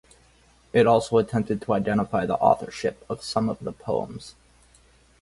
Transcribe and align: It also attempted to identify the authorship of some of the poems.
It 0.73 0.87
also 0.87 1.19
attempted 1.19 1.61
to 1.61 1.73
identify 1.73 2.25
the 2.25 2.33
authorship 2.33 3.05
of 3.07 3.21
some 3.21 3.49
of 3.49 3.59
the 3.59 3.71
poems. 3.71 4.33